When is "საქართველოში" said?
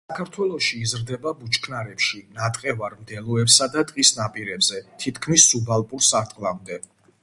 0.11-0.79